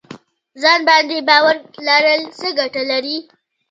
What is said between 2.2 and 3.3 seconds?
څه ګټه لري؟